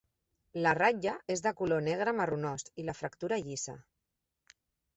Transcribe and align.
La 0.61 0.71
ratlla 0.77 1.13
és 1.33 1.43
de 1.49 1.51
color 1.59 1.85
negre 1.89 2.15
marronós 2.21 2.67
i 2.85 2.89
la 2.89 2.99
fractura 3.03 3.41
llisa. 3.47 3.79